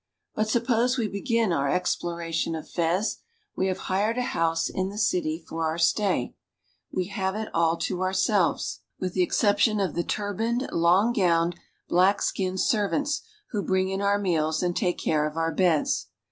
But 0.33 0.49
suppose 0.49 0.97
we 0.97 1.07
begin 1.07 1.53
our 1.53 1.69
exploration 1.69 2.55
of 2.55 2.67
Fez. 2.67 3.19
We 3.55 3.67
have 3.67 3.77
hired 3.85 4.17
a 4.17 4.23
house 4.23 4.67
in 4.67 4.89
the 4.89 4.97
city 4.97 5.37
for 5.47 5.63
our 5.67 5.77
stay. 5.77 6.33
We 6.91 7.05
have 7.09 7.35
it 7.35 7.49
all 7.53 7.77
to 7.77 7.93
28 7.97 8.01
r 8.03 8.07
^^H 8.07 8.07
ourselves 8.07 8.79
with 8.99 9.13
the 9.13 9.21
exception 9.21 9.79
of 9.79 9.93
the 9.93 10.03
turbaned, 10.03 10.67
long 10.71 11.13
gowned, 11.13 11.53
^^1 11.53 11.57
black 11.87 12.23
skinned 12.23 12.61
servants, 12.61 13.21
who 13.51 13.61
bring 13.61 13.89
in 13.89 14.01
our 14.01 14.17
meals 14.17 14.63
and 14.63 14.75
take 14.75 14.97
^^^^ 14.97 14.99
care 15.03 15.27
of 15.27 15.37
our 15.37 15.51
beds. 15.51 16.07